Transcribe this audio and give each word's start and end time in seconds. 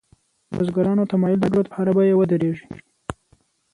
بزګرانو 0.55 1.09
تمایل 1.11 1.39
درلود 1.41 1.65
په 1.69 1.75
هره 1.79 1.91
بیه 1.97 2.15
ودرېږي. 2.17 2.65